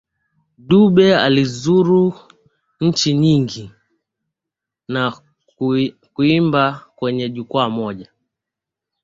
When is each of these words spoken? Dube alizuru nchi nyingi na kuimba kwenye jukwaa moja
Dube 0.57 1.15
alizuru 1.17 2.13
nchi 2.79 3.13
nyingi 3.13 3.71
na 4.87 5.21
kuimba 6.13 6.85
kwenye 6.95 7.29
jukwaa 7.29 7.69
moja 7.69 8.11